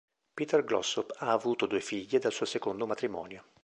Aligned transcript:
Peter 0.33 0.63
Glossop 0.63 1.13
ha 1.19 1.31
avuto 1.31 1.67
due 1.67 1.79
figlie 1.79 2.17
dal 2.17 2.31
suo 2.33 2.47
secondo 2.47 2.87
matrimonio. 2.87 3.43